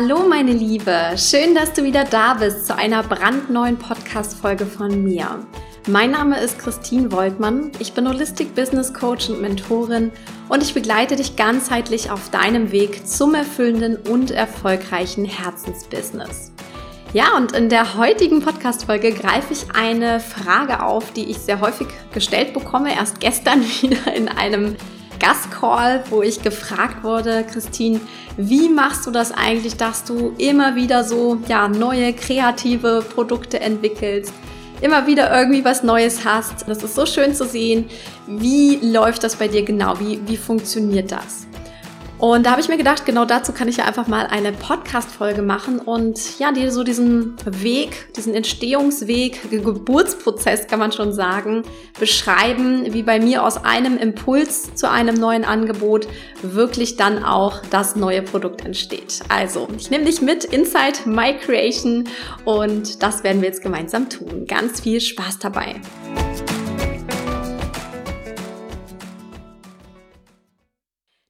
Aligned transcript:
Hallo 0.00 0.28
meine 0.28 0.52
Liebe, 0.52 1.16
schön, 1.16 1.56
dass 1.56 1.72
du 1.72 1.82
wieder 1.82 2.04
da 2.04 2.34
bist 2.34 2.68
zu 2.68 2.76
einer 2.76 3.02
brandneuen 3.02 3.76
Podcast-Folge 3.76 4.64
von 4.64 5.02
mir. 5.02 5.44
Mein 5.88 6.12
Name 6.12 6.38
ist 6.38 6.56
Christine 6.56 7.10
Woltmann, 7.10 7.72
ich 7.80 7.94
bin 7.94 8.08
Holistic 8.08 8.54
Business 8.54 8.94
Coach 8.94 9.28
und 9.28 9.40
Mentorin 9.40 10.12
und 10.48 10.62
ich 10.62 10.72
begleite 10.72 11.16
dich 11.16 11.34
ganzheitlich 11.34 12.12
auf 12.12 12.30
deinem 12.30 12.70
Weg 12.70 13.08
zum 13.08 13.34
erfüllenden 13.34 13.96
und 14.08 14.30
erfolgreichen 14.30 15.24
Herzensbusiness. 15.24 16.52
Ja, 17.12 17.36
und 17.36 17.50
in 17.50 17.68
der 17.68 17.96
heutigen 17.96 18.40
Podcast-Folge 18.40 19.10
greife 19.10 19.52
ich 19.52 19.66
eine 19.74 20.20
Frage 20.20 20.84
auf, 20.84 21.10
die 21.10 21.28
ich 21.28 21.38
sehr 21.38 21.60
häufig 21.60 21.88
gestellt 22.14 22.52
bekomme, 22.54 22.94
erst 22.94 23.18
gestern 23.18 23.62
wieder 23.82 24.14
in 24.14 24.28
einem 24.28 24.76
Gastcall, 25.18 26.04
wo 26.10 26.22
ich 26.22 26.42
gefragt 26.42 27.02
wurde, 27.04 27.44
Christine, 27.44 28.00
wie 28.36 28.68
machst 28.68 29.06
du 29.06 29.10
das 29.10 29.32
eigentlich, 29.32 29.76
dass 29.76 30.04
du 30.04 30.34
immer 30.38 30.76
wieder 30.76 31.04
so 31.04 31.38
ja, 31.48 31.68
neue 31.68 32.12
kreative 32.12 33.04
Produkte 33.14 33.60
entwickelst? 33.60 34.32
immer 34.80 35.08
wieder 35.08 35.36
irgendwie 35.36 35.64
was 35.64 35.82
Neues 35.82 36.24
hast. 36.24 36.68
Das 36.68 36.84
ist 36.84 36.94
so 36.94 37.04
schön 37.04 37.34
zu 37.34 37.44
sehen. 37.46 37.86
Wie 38.28 38.76
läuft 38.76 39.24
das 39.24 39.34
bei 39.34 39.48
dir 39.48 39.64
genau? 39.64 39.98
Wie, 39.98 40.20
wie 40.26 40.36
funktioniert 40.36 41.10
das? 41.10 41.47
Und 42.18 42.46
da 42.46 42.50
habe 42.50 42.60
ich 42.60 42.68
mir 42.68 42.76
gedacht, 42.76 43.06
genau 43.06 43.24
dazu 43.24 43.52
kann 43.52 43.68
ich 43.68 43.76
ja 43.76 43.84
einfach 43.84 44.08
mal 44.08 44.26
eine 44.26 44.50
Podcast-Folge 44.50 45.42
machen 45.42 45.78
und 45.78 46.38
ja, 46.40 46.50
dir 46.50 46.72
so 46.72 46.82
diesen 46.82 47.36
Weg, 47.44 48.12
diesen 48.14 48.34
Entstehungsweg, 48.34 49.50
Geburtsprozess 49.50 50.66
kann 50.66 50.80
man 50.80 50.90
schon 50.90 51.12
sagen, 51.12 51.62
beschreiben, 52.00 52.92
wie 52.92 53.04
bei 53.04 53.20
mir 53.20 53.44
aus 53.44 53.64
einem 53.64 53.96
Impuls 53.96 54.74
zu 54.74 54.90
einem 54.90 55.14
neuen 55.14 55.44
Angebot 55.44 56.08
wirklich 56.42 56.96
dann 56.96 57.22
auch 57.22 57.62
das 57.70 57.94
neue 57.94 58.22
Produkt 58.22 58.64
entsteht. 58.64 59.20
Also, 59.28 59.68
ich 59.76 59.90
nehme 59.90 60.04
dich 60.04 60.20
mit 60.20 60.44
inside 60.44 60.98
my 61.06 61.36
creation 61.38 62.08
und 62.44 63.00
das 63.00 63.22
werden 63.22 63.42
wir 63.42 63.48
jetzt 63.48 63.62
gemeinsam 63.62 64.08
tun. 64.08 64.44
Ganz 64.48 64.80
viel 64.80 65.00
Spaß 65.00 65.38
dabei. 65.38 65.76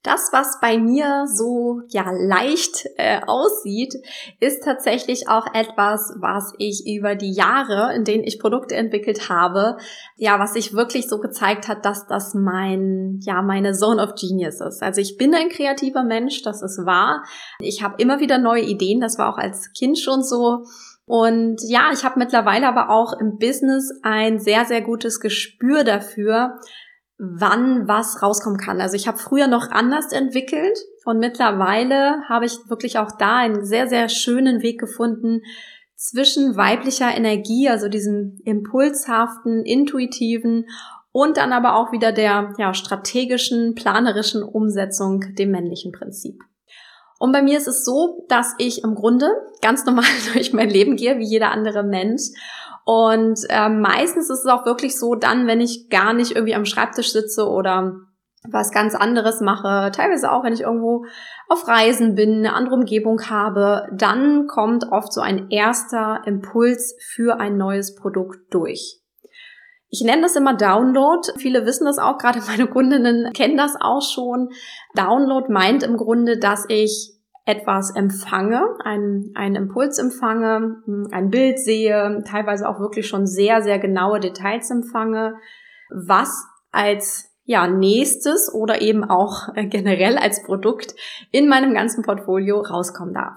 Das, 0.08 0.30
was 0.32 0.58
bei 0.62 0.78
mir 0.78 1.26
so 1.26 1.82
ja 1.88 2.10
leicht 2.10 2.86
äh, 2.96 3.20
aussieht, 3.26 3.92
ist 4.40 4.64
tatsächlich 4.64 5.28
auch 5.28 5.44
etwas, 5.52 6.14
was 6.18 6.54
ich 6.56 6.86
über 6.86 7.14
die 7.14 7.34
Jahre, 7.34 7.94
in 7.94 8.04
denen 8.04 8.24
ich 8.24 8.40
Produkte 8.40 8.74
entwickelt 8.74 9.28
habe, 9.28 9.76
ja, 10.16 10.38
was 10.38 10.54
sich 10.54 10.72
wirklich 10.72 11.10
so 11.10 11.18
gezeigt 11.18 11.68
hat, 11.68 11.84
dass 11.84 12.06
das 12.06 12.32
mein 12.32 13.20
ja 13.22 13.42
meine 13.42 13.74
Zone 13.74 14.02
of 14.02 14.14
Genius 14.14 14.62
ist. 14.62 14.82
Also 14.82 15.02
ich 15.02 15.18
bin 15.18 15.34
ein 15.34 15.50
kreativer 15.50 16.02
Mensch, 16.02 16.40
das 16.40 16.62
ist 16.62 16.86
wahr. 16.86 17.22
Ich 17.60 17.82
habe 17.82 17.96
immer 17.98 18.18
wieder 18.18 18.38
neue 18.38 18.62
Ideen, 18.62 19.02
das 19.02 19.18
war 19.18 19.30
auch 19.30 19.38
als 19.38 19.74
Kind 19.74 19.98
schon 19.98 20.22
so. 20.22 20.64
Und 21.04 21.60
ja, 21.68 21.90
ich 21.92 22.02
habe 22.04 22.18
mittlerweile 22.18 22.66
aber 22.66 22.88
auch 22.88 23.12
im 23.12 23.36
Business 23.36 23.92
ein 24.02 24.38
sehr, 24.38 24.64
sehr 24.64 24.80
gutes 24.80 25.20
Gespür 25.20 25.84
dafür, 25.84 26.58
wann 27.19 27.88
was 27.88 28.22
rauskommen 28.22 28.58
kann. 28.58 28.80
Also 28.80 28.94
ich 28.94 29.08
habe 29.08 29.19
früher 29.19 29.48
noch 29.48 29.70
anders 29.70 30.12
entwickelt 30.12 30.78
und 31.05 31.19
mittlerweile 31.19 32.22
habe 32.28 32.47
ich 32.47 32.58
wirklich 32.69 32.98
auch 32.98 33.10
da 33.19 33.38
einen 33.38 33.64
sehr, 33.64 33.88
sehr 33.88 34.08
schönen 34.08 34.62
Weg 34.62 34.78
gefunden 34.78 35.42
zwischen 35.97 36.56
weiblicher 36.56 37.14
Energie, 37.14 37.69
also 37.69 37.88
diesem 37.88 38.38
impulshaften, 38.44 39.64
intuitiven 39.64 40.66
und 41.10 41.36
dann 41.36 41.52
aber 41.52 41.75
auch 41.75 41.91
wieder 41.91 42.12
der 42.12 42.55
ja, 42.56 42.72
strategischen, 42.72 43.75
planerischen 43.75 44.44
Umsetzung 44.44 45.34
dem 45.34 45.50
männlichen 45.50 45.91
Prinzip. 45.91 46.41
Und 47.19 47.33
bei 47.33 47.42
mir 47.42 47.58
ist 47.58 47.69
es 47.69 47.84
so, 47.84 48.24
dass 48.28 48.55
ich 48.58 48.84
im 48.84 48.94
Grunde 48.94 49.28
ganz 49.61 49.84
normal 49.84 50.05
durch 50.33 50.52
mein 50.52 50.70
Leben 50.70 50.97
gehe, 50.97 51.19
wie 51.19 51.27
jeder 51.27 51.50
andere 51.50 51.82
Mensch 51.82 52.31
und 52.88 53.41
äh, 53.50 53.69
meistens 53.69 54.31
ist 54.31 54.47
es 54.47 54.47
auch 54.47 54.65
wirklich 54.65 54.98
so, 54.98 55.15
dann, 55.15 55.47
wenn 55.47 55.60
ich 55.60 55.91
gar 55.91 56.15
nicht 56.15 56.31
irgendwie 56.31 56.54
am 56.54 56.65
Schreibtisch 56.65 57.12
sitze 57.12 57.47
oder 57.47 57.92
was 58.50 58.70
ganz 58.70 58.94
anderes 58.94 59.42
mache, 59.42 59.91
teilweise 59.92 60.32
auch, 60.32 60.42
wenn 60.42 60.54
ich 60.54 60.62
irgendwo 60.62 61.04
auf 61.50 61.69
Reisen 61.69 62.15
bin, 62.15 62.38
eine 62.38 62.54
andere 62.54 62.76
Umgebung 62.76 63.28
habe, 63.28 63.88
dann 63.92 64.47
kommt 64.47 64.91
oft 64.91 65.12
so 65.12 65.21
ein 65.21 65.50
erster 65.50 66.22
Impuls 66.25 66.97
für 67.12 67.38
ein 67.38 67.59
neues 67.59 67.94
Produkt 67.94 68.54
durch. 68.54 69.03
Ich 69.91 70.00
nenne 70.03 70.22
das 70.22 70.34
immer 70.34 70.54
Download. 70.54 71.28
Viele 71.37 71.66
wissen 71.66 71.84
das 71.84 71.98
auch, 71.98 72.16
gerade 72.16 72.41
meine 72.47 72.69
Kundinnen 72.69 73.34
kennen 73.34 73.59
das 73.59 73.75
auch 73.78 74.00
schon. 74.00 74.48
Download 74.94 75.53
meint 75.53 75.82
im 75.82 75.98
Grunde, 75.98 76.38
dass 76.38 76.65
ich 76.71 77.17
etwas 77.48 77.97
empfange, 77.97 78.76
einen, 78.84 79.32
einen 79.34 79.54
Impuls 79.56 79.98
empfange, 79.98 80.82
ein 81.10 81.31
Bild 81.31 81.59
sehe, 81.59 82.22
teilweise 82.28 82.69
auch 82.69 82.78
wirklich 82.78 83.09
schon 83.09 83.26
sehr, 83.26 83.62
sehr 83.62 83.78
genaue 83.78 84.20
Details 84.20 84.70
empfange, 84.70 85.36
was 85.88 86.47
als 86.72 87.31
ja, 87.44 87.66
nächstes 87.66 88.53
oder 88.53 88.82
eben 88.82 89.03
auch 89.03 89.48
generell 89.56 90.19
als 90.19 90.42
Produkt 90.42 90.94
in 91.31 91.48
meinem 91.48 91.72
ganzen 91.72 92.04
Portfolio 92.04 92.60
rauskommen 92.60 93.14
darf. 93.14 93.32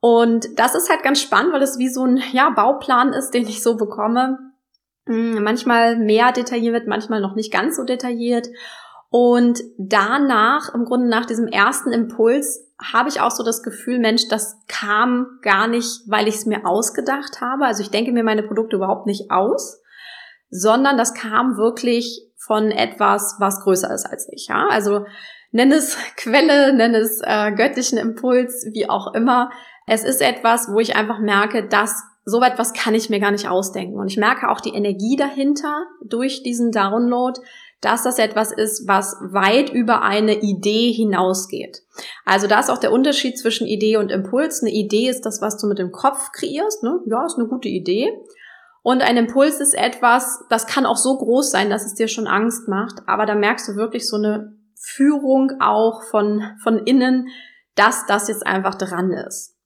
Und 0.00 0.58
das 0.58 0.74
ist 0.74 0.88
halt 0.88 1.02
ganz 1.02 1.20
spannend, 1.20 1.52
weil 1.52 1.62
es 1.62 1.78
wie 1.78 1.90
so 1.90 2.06
ein 2.06 2.22
ja, 2.32 2.48
Bauplan 2.48 3.12
ist, 3.12 3.32
den 3.32 3.46
ich 3.46 3.62
so 3.62 3.76
bekomme. 3.76 4.38
Hm, 5.04 5.42
manchmal 5.42 5.98
mehr 5.98 6.32
detailliert, 6.32 6.86
manchmal 6.86 7.20
noch 7.20 7.34
nicht 7.34 7.52
ganz 7.52 7.76
so 7.76 7.84
detailliert. 7.84 8.48
Und 9.10 9.62
danach, 9.76 10.74
im 10.74 10.86
Grunde 10.86 11.08
nach 11.08 11.26
diesem 11.26 11.48
ersten 11.48 11.92
Impuls, 11.92 12.65
habe 12.80 13.08
ich 13.08 13.20
auch 13.20 13.30
so 13.30 13.42
das 13.42 13.62
Gefühl, 13.62 13.98
Mensch, 13.98 14.28
das 14.28 14.58
kam 14.68 15.38
gar 15.42 15.66
nicht, 15.66 16.02
weil 16.06 16.28
ich 16.28 16.36
es 16.36 16.46
mir 16.46 16.66
ausgedacht 16.66 17.40
habe. 17.40 17.64
Also 17.64 17.82
ich 17.82 17.90
denke 17.90 18.12
mir 18.12 18.22
meine 18.22 18.42
Produkte 18.42 18.76
überhaupt 18.76 19.06
nicht 19.06 19.30
aus, 19.30 19.80
sondern 20.50 20.98
das 20.98 21.14
kam 21.14 21.56
wirklich 21.56 22.22
von 22.36 22.70
etwas, 22.70 23.36
was 23.38 23.60
größer 23.62 23.92
ist 23.92 24.04
als 24.04 24.28
ich. 24.30 24.48
Ja? 24.48 24.68
Also 24.68 25.06
nenn 25.52 25.72
es 25.72 25.96
Quelle, 26.16 26.74
nenn 26.74 26.94
es 26.94 27.20
äh, 27.24 27.52
göttlichen 27.52 27.98
Impuls, 27.98 28.66
wie 28.72 28.88
auch 28.88 29.14
immer. 29.14 29.50
Es 29.86 30.04
ist 30.04 30.20
etwas, 30.20 30.68
wo 30.70 30.78
ich 30.78 30.96
einfach 30.96 31.18
merke, 31.18 31.66
dass 31.66 32.02
so 32.28 32.42
etwas 32.42 32.72
kann 32.72 32.94
ich 32.94 33.08
mir 33.08 33.20
gar 33.20 33.30
nicht 33.30 33.48
ausdenken. 33.48 33.98
Und 33.98 34.08
ich 34.08 34.16
merke 34.16 34.50
auch 34.50 34.60
die 34.60 34.74
Energie 34.74 35.16
dahinter 35.16 35.86
durch 36.04 36.42
diesen 36.42 36.72
Download, 36.72 37.40
dass 37.80 38.02
das 38.02 38.18
etwas 38.18 38.52
ist, 38.52 38.88
was 38.88 39.16
weit 39.20 39.70
über 39.70 40.02
eine 40.02 40.40
Idee 40.40 40.92
hinausgeht. 40.92 41.82
Also 42.24 42.46
da 42.46 42.60
ist 42.60 42.70
auch 42.70 42.78
der 42.78 42.92
Unterschied 42.92 43.38
zwischen 43.38 43.66
Idee 43.66 43.98
und 43.98 44.10
Impuls. 44.10 44.62
Eine 44.62 44.72
Idee 44.72 45.08
ist 45.08 45.26
das, 45.26 45.40
was 45.42 45.58
du 45.58 45.66
mit 45.66 45.78
dem 45.78 45.92
Kopf 45.92 46.32
kreierst. 46.32 46.82
Ne? 46.82 47.00
Ja, 47.06 47.26
ist 47.26 47.38
eine 47.38 47.48
gute 47.48 47.68
Idee. 47.68 48.10
Und 48.82 49.02
ein 49.02 49.16
Impuls 49.16 49.60
ist 49.60 49.74
etwas, 49.74 50.44
das 50.48 50.66
kann 50.66 50.86
auch 50.86 50.96
so 50.96 51.18
groß 51.18 51.50
sein, 51.50 51.70
dass 51.70 51.84
es 51.84 51.94
dir 51.94 52.08
schon 52.08 52.26
Angst 52.26 52.68
macht. 52.68 53.00
Aber 53.06 53.26
da 53.26 53.34
merkst 53.34 53.68
du 53.68 53.76
wirklich 53.76 54.08
so 54.08 54.16
eine 54.16 54.56
Führung 54.80 55.52
auch 55.60 56.02
von, 56.04 56.42
von 56.62 56.78
innen, 56.78 57.28
dass 57.74 58.06
das 58.06 58.28
jetzt 58.28 58.46
einfach 58.46 58.76
dran 58.76 59.12
ist. 59.12 59.56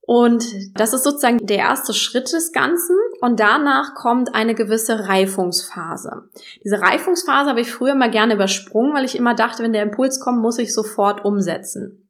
Und 0.00 0.44
das 0.74 0.94
ist 0.94 1.04
sozusagen 1.04 1.46
der 1.46 1.58
erste 1.58 1.92
Schritt 1.92 2.32
des 2.32 2.52
Ganzen. 2.52 2.96
Und 3.20 3.40
danach 3.40 3.94
kommt 3.94 4.34
eine 4.34 4.54
gewisse 4.54 5.08
Reifungsphase. 5.08 6.28
Diese 6.64 6.80
Reifungsphase 6.80 7.50
habe 7.50 7.60
ich 7.60 7.72
früher 7.72 7.94
mal 7.94 8.10
gerne 8.10 8.34
übersprungen, 8.34 8.94
weil 8.94 9.04
ich 9.04 9.16
immer 9.16 9.34
dachte, 9.34 9.62
wenn 9.62 9.72
der 9.72 9.82
Impuls 9.82 10.20
kommt, 10.20 10.40
muss 10.40 10.58
ich 10.58 10.72
sofort 10.72 11.24
umsetzen. 11.24 12.08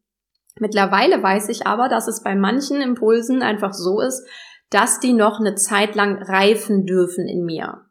Mittlerweile 0.60 1.22
weiß 1.22 1.48
ich 1.48 1.66
aber, 1.66 1.88
dass 1.88 2.08
es 2.08 2.22
bei 2.22 2.34
manchen 2.34 2.82
Impulsen 2.82 3.42
einfach 3.42 3.72
so 3.72 4.00
ist, 4.00 4.26
dass 4.70 5.00
die 5.00 5.14
noch 5.14 5.40
eine 5.40 5.54
Zeit 5.54 5.94
lang 5.94 6.22
reifen 6.22 6.84
dürfen 6.84 7.26
in 7.26 7.44
mir. 7.44 7.84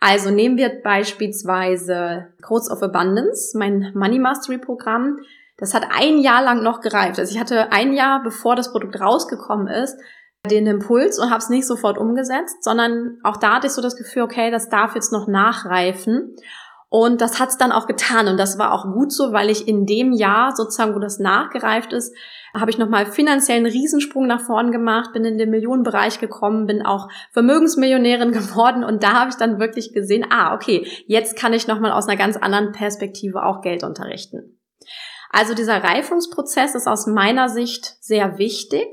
Also 0.00 0.30
nehmen 0.30 0.56
wir 0.56 0.82
beispielsweise 0.82 2.28
Codes 2.42 2.70
of 2.70 2.82
Abundance, 2.82 3.56
mein 3.56 3.92
Money 3.94 4.18
Mastery 4.18 4.58
Programm. 4.58 5.18
Das 5.56 5.74
hat 5.74 5.84
ein 5.90 6.18
Jahr 6.18 6.42
lang 6.42 6.62
noch 6.62 6.80
gereift. 6.80 7.18
Also 7.18 7.34
ich 7.34 7.40
hatte 7.40 7.72
ein 7.72 7.92
Jahr, 7.92 8.22
bevor 8.22 8.54
das 8.54 8.70
Produkt 8.70 9.00
rausgekommen 9.00 9.66
ist, 9.66 9.98
den 10.48 10.66
Impuls 10.66 11.18
und 11.18 11.30
habe 11.30 11.38
es 11.38 11.48
nicht 11.48 11.66
sofort 11.66 11.98
umgesetzt, 11.98 12.64
sondern 12.64 13.18
auch 13.22 13.36
da 13.36 13.54
hatte 13.54 13.68
ich 13.68 13.72
so 13.72 13.82
das 13.82 13.96
Gefühl, 13.96 14.22
okay, 14.22 14.50
das 14.50 14.68
darf 14.68 14.94
jetzt 14.94 15.12
noch 15.12 15.28
nachreifen. 15.28 16.34
Und 16.90 17.20
das 17.20 17.38
hat 17.38 17.50
es 17.50 17.58
dann 17.58 17.70
auch 17.70 17.86
getan 17.86 18.28
und 18.28 18.38
das 18.38 18.58
war 18.58 18.72
auch 18.72 18.84
gut 18.94 19.12
so, 19.12 19.32
weil 19.34 19.50
ich 19.50 19.68
in 19.68 19.84
dem 19.84 20.12
Jahr 20.12 20.56
sozusagen, 20.56 20.94
wo 20.94 20.98
das 20.98 21.18
nachgereift 21.18 21.92
ist, 21.92 22.16
habe 22.54 22.70
ich 22.70 22.78
nochmal 22.78 23.04
finanziell 23.04 23.58
einen 23.58 23.66
Riesensprung 23.66 24.26
nach 24.26 24.40
vorn 24.40 24.72
gemacht, 24.72 25.12
bin 25.12 25.26
in 25.26 25.36
den 25.36 25.50
Millionenbereich 25.50 26.18
gekommen, 26.18 26.66
bin 26.66 26.80
auch 26.80 27.08
Vermögensmillionärin 27.32 28.32
geworden 28.32 28.84
und 28.84 29.02
da 29.02 29.12
habe 29.20 29.28
ich 29.30 29.36
dann 29.36 29.60
wirklich 29.60 29.92
gesehen, 29.92 30.26
ah, 30.30 30.54
okay, 30.54 30.86
jetzt 31.06 31.36
kann 31.36 31.52
ich 31.52 31.66
nochmal 31.66 31.92
aus 31.92 32.08
einer 32.08 32.16
ganz 32.16 32.38
anderen 32.38 32.72
Perspektive 32.72 33.42
auch 33.42 33.60
Geld 33.60 33.84
unterrichten. 33.84 34.58
Also 35.30 35.54
dieser 35.54 35.84
Reifungsprozess 35.84 36.74
ist 36.74 36.86
aus 36.86 37.06
meiner 37.06 37.50
Sicht 37.50 37.96
sehr 38.00 38.38
wichtig. 38.38 38.86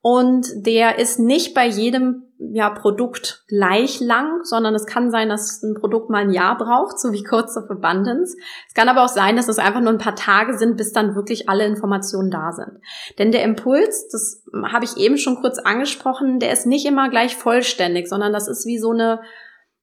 Und 0.00 0.46
der 0.54 0.98
ist 0.98 1.18
nicht 1.18 1.54
bei 1.54 1.66
jedem 1.66 2.28
ja, 2.38 2.70
Produkt 2.70 3.44
gleich 3.48 4.00
lang, 4.00 4.44
sondern 4.44 4.74
es 4.74 4.86
kann 4.86 5.10
sein, 5.10 5.28
dass 5.28 5.60
ein 5.62 5.74
Produkt 5.74 6.08
mal 6.08 6.22
ein 6.22 6.30
Jahr 6.30 6.56
braucht, 6.56 6.98
so 7.00 7.12
wie 7.12 7.24
Codes 7.24 7.56
of 7.56 7.68
Abundance. 7.68 8.36
Es 8.68 8.74
kann 8.74 8.88
aber 8.88 9.04
auch 9.04 9.08
sein, 9.08 9.36
dass 9.36 9.48
es 9.48 9.58
einfach 9.58 9.80
nur 9.80 9.90
ein 9.90 9.98
paar 9.98 10.14
Tage 10.14 10.56
sind, 10.56 10.76
bis 10.76 10.92
dann 10.92 11.16
wirklich 11.16 11.48
alle 11.48 11.66
Informationen 11.66 12.30
da 12.30 12.52
sind. 12.52 12.78
Denn 13.18 13.32
der 13.32 13.42
Impuls, 13.42 14.08
das 14.08 14.44
habe 14.70 14.84
ich 14.84 14.96
eben 14.96 15.18
schon 15.18 15.40
kurz 15.40 15.58
angesprochen, 15.58 16.38
der 16.38 16.52
ist 16.52 16.66
nicht 16.66 16.86
immer 16.86 17.08
gleich 17.10 17.34
vollständig, 17.34 18.08
sondern 18.08 18.32
das 18.32 18.46
ist 18.46 18.66
wie 18.66 18.78
so 18.78 18.92
eine 18.92 19.20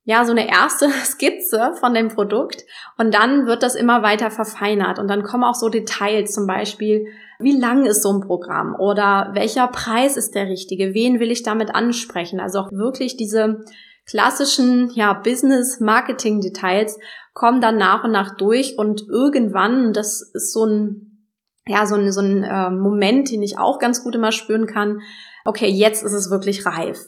ja, 0.08 0.24
so 0.24 0.32
eine 0.32 0.48
erste 0.48 0.88
Skizze 1.04 1.74
von 1.80 1.94
dem 1.94 2.10
Produkt 2.10 2.64
und 2.98 3.14
dann 3.14 3.48
wird 3.48 3.64
das 3.64 3.76
immer 3.76 4.04
weiter 4.04 4.30
verfeinert 4.32 5.00
und 5.00 5.08
dann 5.08 5.24
kommen 5.24 5.44
auch 5.44 5.56
so 5.56 5.68
Details, 5.68 6.32
zum 6.32 6.46
Beispiel, 6.46 7.08
wie 7.40 7.58
lang 7.58 7.86
ist 7.86 8.02
so 8.02 8.12
ein 8.12 8.22
Programm 8.22 8.76
oder 8.80 9.32
welcher 9.34 9.68
Preis 9.68 10.18
ist 10.18 10.36
der 10.36 10.48
richtige, 10.48 10.94
wen 10.94 11.20
will 11.20 11.32
ich 11.32 11.44
damit 11.44 11.74
ansprechen, 11.74 12.40
also 12.40 12.60
auch 12.60 12.72
wirklich 12.72 13.18
diese 13.18 13.64
klassischen, 14.06 14.92
ja, 14.92 15.14
Business-Marketing-Details 15.14 17.00
kommen 17.34 17.62
dann 17.62 17.78
nach 17.78 18.04
und 18.04 18.12
nach 18.12 18.38
durch 18.38 18.78
und 18.78 19.08
irgendwann, 19.10 19.94
das 19.94 20.22
ist 20.34 20.54
so 20.54 20.66
ein, 20.66 21.28
ja, 21.68 21.86
so 21.86 21.96
ein, 21.96 22.12
so 22.12 22.22
ein 22.22 22.44
äh, 22.44 22.70
Moment, 22.70 23.32
den 23.32 23.42
ich 23.42 23.58
auch 23.58 23.80
ganz 23.80 24.04
gut 24.04 24.16
immer 24.16 24.32
spüren 24.32 24.68
kann, 24.68 25.02
okay, 25.44 25.68
jetzt 25.68 26.04
ist 26.04 26.14
es 26.14 26.30
wirklich 26.30 26.66
reif. 26.66 27.00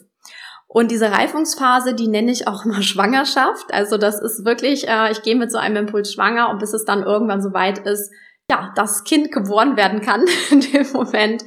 Und 0.66 0.90
diese 0.90 1.10
Reifungsphase, 1.10 1.94
die 1.94 2.08
nenne 2.08 2.30
ich 2.30 2.46
auch 2.46 2.64
immer 2.64 2.82
Schwangerschaft. 2.82 3.72
Also 3.72 3.96
das 3.96 4.20
ist 4.20 4.44
wirklich, 4.44 4.86
äh, 4.86 5.10
ich 5.10 5.22
gehe 5.22 5.36
mit 5.36 5.50
so 5.50 5.58
einem 5.58 5.76
Impuls 5.76 6.12
schwanger 6.12 6.50
und 6.50 6.58
bis 6.58 6.74
es 6.74 6.84
dann 6.84 7.02
irgendwann 7.02 7.40
so 7.40 7.52
weit 7.52 7.78
ist, 7.86 8.12
ja, 8.50 8.72
das 8.74 9.04
Kind 9.04 9.30
geboren 9.32 9.76
werden 9.76 10.00
kann 10.00 10.24
in 10.50 10.60
dem 10.60 10.90
Moment. 10.92 11.44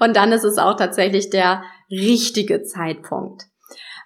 Und 0.00 0.16
dann 0.16 0.32
ist 0.32 0.44
es 0.44 0.58
auch 0.58 0.76
tatsächlich 0.76 1.30
der 1.30 1.62
richtige 1.90 2.62
Zeitpunkt. 2.62 3.44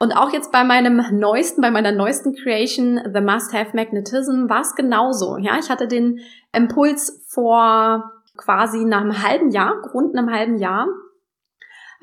Und 0.01 0.13
auch 0.13 0.33
jetzt 0.33 0.53
bei 0.53 0.65
meinem 0.65 1.03
neuesten, 1.13 1.63
bei 1.63 1.71
meiner 1.71 1.93
neuesten 1.93 2.35
Creation, 2.35 3.01
The 3.13 3.21
Must-Have 3.21 3.75
Magnetism, 3.75 4.49
war 4.49 4.61
es 4.61 4.75
genauso. 4.75 5.39
Ja, 5.39 5.59
ich 5.59 5.71
hatte 5.71 5.89
den 5.89 6.21
Impuls 6.53 7.25
vor 7.29 8.13
quasi 8.37 8.85
nach 8.85 9.01
einem 9.01 9.23
halben 9.23 9.51
Jahr, 9.51 9.75
rund 9.95 10.17
einem 10.17 10.31
halben 10.31 10.59
Jahr, 10.59 10.89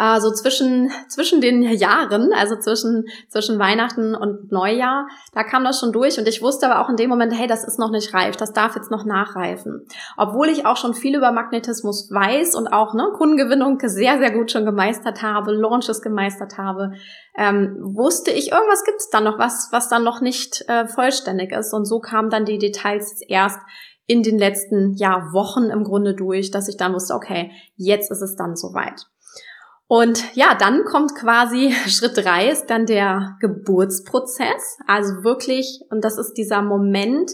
äh, 0.02 0.20
so 0.20 0.32
zwischen, 0.32 0.92
zwischen 1.08 1.42
den 1.42 1.62
Jahren, 1.62 2.34
also 2.34 2.56
zwischen, 2.58 3.06
zwischen 3.30 3.60
Weihnachten 3.60 4.16
und 4.16 4.52
Neujahr, 4.52 5.08
da 5.34 5.44
kam 5.44 5.64
das 5.64 5.80
schon 5.80 5.92
durch 5.92 6.18
und 6.18 6.28
ich 6.28 6.42
wusste 6.42 6.70
aber 6.70 6.84
auch 6.84 6.90
in 6.90 6.96
dem 6.96 7.10
Moment, 7.10 7.38
hey, 7.38 7.48
das 7.48 7.64
ist 7.64 7.78
noch 7.78 7.92
nicht 7.92 8.14
reif, 8.14 8.36
das 8.36 8.54
darf 8.54 8.76
jetzt 8.76 8.90
noch 8.90 9.06
nachreifen. 9.06 9.86
Obwohl 10.18 10.50
ich 10.50 10.66
auch 10.66 10.78
schon 10.78 10.94
viel 10.96 11.16
über 11.16 11.32
Magnetismus 11.32 12.10
weiß 12.12 12.56
und 12.56 12.68
auch 12.68 12.94
ne, 12.94 13.12
Kundengewinnung 13.14 13.78
sehr, 13.84 14.18
sehr 14.18 14.32
gut 14.32 14.52
schon 14.52 14.66
gemeistert 14.66 15.22
habe, 15.22 15.52
Launches 15.52 16.02
gemeistert 16.02 16.58
habe, 16.58 16.94
ähm, 17.38 17.78
wusste 17.82 18.32
ich, 18.32 18.52
irgendwas 18.52 18.84
gibt 18.84 18.98
es 18.98 19.10
da 19.10 19.22
noch, 19.22 19.38
was, 19.38 19.70
was 19.72 19.88
dann 19.88 20.04
noch 20.04 20.22
nicht 20.22 20.66
äh, 20.68 20.88
vollständig 20.88 21.52
ist. 21.52 21.74
Und 21.74 21.86
so 21.86 22.00
kamen 22.00 22.30
dann 22.30 22.46
die 22.46 22.58
Details 22.58 23.22
erst 23.28 23.60
in 24.08 24.24
den 24.24 24.38
letzten 24.38 24.96
ja, 24.96 25.32
Wochen 25.32 25.70
im 25.70 25.84
Grunde 25.84 26.16
durch, 26.16 26.52
dass 26.52 26.68
ich 26.68 26.76
dann 26.76 26.94
wusste, 26.94 27.14
okay, 27.14 27.52
jetzt 27.76 28.12
ist 28.12 28.22
es 28.22 28.36
dann 28.36 28.56
soweit. 28.56 29.06
Und 29.92 30.24
ja, 30.38 30.56
dann 30.56 30.86
kommt 30.86 31.16
quasi 31.16 31.74
Schritt 31.88 32.16
drei 32.16 32.50
ist 32.50 32.68
dann 32.68 32.86
der 32.86 33.36
Geburtsprozess. 33.42 34.80
Also 34.88 35.26
wirklich, 35.26 35.82
und 35.90 36.06
das 36.06 36.18
ist 36.18 36.36
dieser 36.36 36.62
Moment 36.62 37.30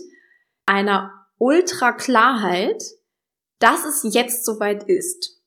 einer 0.65 1.13
Ultra-Klarheit, 1.37 2.81
dass 3.59 3.85
es 3.85 4.11
jetzt 4.11 4.43
soweit 4.43 4.89
ist. 4.89 5.39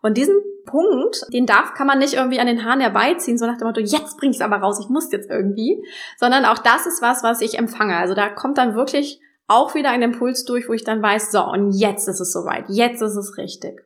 Und 0.00 0.16
diesen 0.16 0.36
Punkt, 0.64 1.26
den 1.34 1.44
darf, 1.44 1.74
kann 1.74 1.86
man 1.86 1.98
nicht 1.98 2.14
irgendwie 2.14 2.40
an 2.40 2.46
den 2.46 2.64
Haaren 2.64 2.80
herbeiziehen, 2.80 3.36
so 3.36 3.44
nach 3.44 3.58
dem 3.58 3.66
Motto, 3.66 3.80
jetzt 3.80 4.16
bring 4.16 4.30
ich 4.30 4.36
es 4.36 4.42
aber 4.42 4.56
raus, 4.56 4.80
ich 4.80 4.88
muss 4.88 5.12
jetzt 5.12 5.28
irgendwie, 5.28 5.84
sondern 6.16 6.46
auch 6.46 6.60
das 6.60 6.86
ist 6.86 7.02
was, 7.02 7.22
was 7.22 7.42
ich 7.42 7.58
empfange. 7.58 7.98
Also 7.98 8.14
da 8.14 8.30
kommt 8.30 8.56
dann 8.56 8.74
wirklich 8.74 9.20
auch 9.48 9.74
wieder 9.74 9.90
ein 9.90 10.00
Impuls 10.00 10.46
durch, 10.46 10.66
wo 10.70 10.72
ich 10.72 10.84
dann 10.84 11.02
weiß, 11.02 11.30
so, 11.30 11.44
und 11.44 11.72
jetzt 11.72 12.08
ist 12.08 12.20
es 12.20 12.32
soweit, 12.32 12.64
jetzt 12.70 13.02
ist 13.02 13.16
es 13.16 13.36
richtig. 13.36 13.82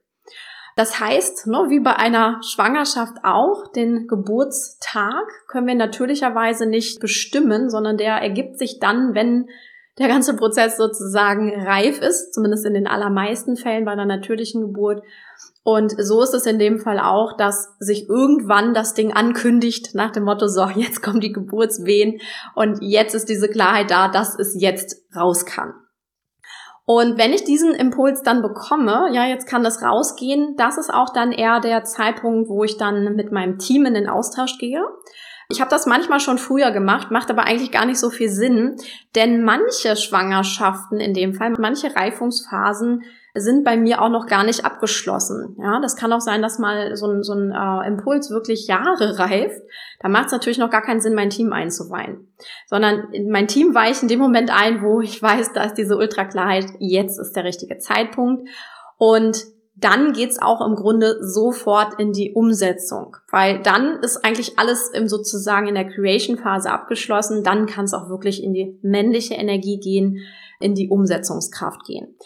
Das 0.78 1.00
heißt, 1.00 1.48
ne, 1.48 1.64
wie 1.70 1.80
bei 1.80 1.96
einer 1.96 2.40
Schwangerschaft 2.40 3.16
auch, 3.24 3.66
den 3.72 4.06
Geburtstag 4.06 5.26
können 5.48 5.66
wir 5.66 5.74
natürlicherweise 5.74 6.66
nicht 6.66 7.00
bestimmen, 7.00 7.68
sondern 7.68 7.96
der 7.96 8.12
ergibt 8.12 8.60
sich 8.60 8.78
dann, 8.78 9.12
wenn 9.12 9.48
der 9.98 10.06
ganze 10.06 10.36
Prozess 10.36 10.76
sozusagen 10.76 11.52
reif 11.66 12.00
ist, 12.00 12.32
zumindest 12.32 12.64
in 12.64 12.74
den 12.74 12.86
allermeisten 12.86 13.56
Fällen 13.56 13.86
bei 13.86 13.90
einer 13.90 14.06
natürlichen 14.06 14.60
Geburt. 14.60 15.02
Und 15.64 15.96
so 15.98 16.22
ist 16.22 16.34
es 16.34 16.46
in 16.46 16.60
dem 16.60 16.78
Fall 16.78 17.00
auch, 17.00 17.36
dass 17.36 17.74
sich 17.80 18.08
irgendwann 18.08 18.72
das 18.72 18.94
Ding 18.94 19.12
ankündigt 19.12 19.96
nach 19.96 20.12
dem 20.12 20.22
Motto, 20.22 20.46
so, 20.46 20.68
jetzt 20.76 21.02
kommen 21.02 21.18
die 21.18 21.32
Geburtswehen 21.32 22.20
und 22.54 22.78
jetzt 22.82 23.16
ist 23.16 23.28
diese 23.28 23.48
Klarheit 23.48 23.90
da, 23.90 24.06
dass 24.06 24.38
es 24.38 24.54
jetzt 24.56 25.02
raus 25.16 25.44
kann. 25.44 25.74
Und 26.90 27.18
wenn 27.18 27.34
ich 27.34 27.44
diesen 27.44 27.74
Impuls 27.74 28.22
dann 28.22 28.40
bekomme, 28.40 29.10
ja, 29.12 29.26
jetzt 29.26 29.46
kann 29.46 29.62
das 29.62 29.82
rausgehen, 29.82 30.56
das 30.56 30.78
ist 30.78 30.88
auch 30.88 31.12
dann 31.12 31.32
eher 31.32 31.60
der 31.60 31.84
Zeitpunkt, 31.84 32.48
wo 32.48 32.64
ich 32.64 32.78
dann 32.78 33.14
mit 33.14 33.30
meinem 33.30 33.58
Team 33.58 33.84
in 33.84 33.92
den 33.92 34.08
Austausch 34.08 34.56
gehe. 34.56 34.82
Ich 35.50 35.62
habe 35.62 35.70
das 35.70 35.86
manchmal 35.86 36.20
schon 36.20 36.36
früher 36.36 36.72
gemacht, 36.72 37.10
macht 37.10 37.30
aber 37.30 37.44
eigentlich 37.44 37.72
gar 37.72 37.86
nicht 37.86 37.98
so 37.98 38.10
viel 38.10 38.28
Sinn, 38.28 38.76
denn 39.14 39.42
manche 39.42 39.96
Schwangerschaften 39.96 41.00
in 41.00 41.14
dem 41.14 41.32
Fall, 41.32 41.54
manche 41.58 41.96
Reifungsphasen 41.96 43.02
sind 43.34 43.64
bei 43.64 43.78
mir 43.78 44.02
auch 44.02 44.10
noch 44.10 44.26
gar 44.26 44.44
nicht 44.44 44.66
abgeschlossen. 44.66 45.56
Ja, 45.58 45.80
das 45.80 45.96
kann 45.96 46.12
auch 46.12 46.20
sein, 46.20 46.42
dass 46.42 46.58
mal 46.58 46.96
so 46.96 47.06
ein, 47.06 47.22
so 47.22 47.32
ein 47.32 47.52
äh, 47.52 47.88
Impuls 47.88 48.30
wirklich 48.30 48.66
Jahre 48.66 49.18
reift. 49.18 49.62
Da 50.00 50.08
macht 50.08 50.26
es 50.26 50.32
natürlich 50.32 50.58
noch 50.58 50.70
gar 50.70 50.82
keinen 50.82 51.00
Sinn, 51.00 51.14
mein 51.14 51.30
Team 51.30 51.54
einzuweihen. 51.54 52.30
Sondern 52.66 53.08
mein 53.28 53.48
Team 53.48 53.74
weicht 53.74 54.02
in 54.02 54.08
dem 54.08 54.18
Moment 54.18 54.50
ein, 54.50 54.82
wo 54.82 55.00
ich 55.00 55.22
weiß, 55.22 55.54
da 55.54 55.64
ist 55.64 55.74
diese 55.74 55.96
Ultraklarheit, 55.96 56.66
jetzt 56.78 57.18
ist 57.18 57.36
der 57.36 57.44
richtige 57.44 57.78
Zeitpunkt. 57.78 58.48
Und 58.98 59.46
dann 59.80 60.12
geht's 60.12 60.40
auch 60.40 60.64
im 60.66 60.74
Grunde 60.74 61.18
sofort 61.20 62.00
in 62.00 62.12
die 62.12 62.32
Umsetzung, 62.32 63.16
weil 63.30 63.62
dann 63.62 64.00
ist 64.02 64.24
eigentlich 64.24 64.58
alles 64.58 64.90
im 64.92 65.08
sozusagen 65.08 65.68
in 65.68 65.74
der 65.74 65.88
Creation-Phase 65.88 66.70
abgeschlossen. 66.70 67.44
Dann 67.44 67.66
kann 67.66 67.84
es 67.84 67.94
auch 67.94 68.08
wirklich 68.08 68.42
in 68.42 68.52
die 68.52 68.78
männliche 68.82 69.34
Energie 69.34 69.78
gehen, 69.78 70.18
in 70.60 70.74
die 70.74 70.88
Umsetzungskraft 70.88 71.84
gehen. 71.84 72.16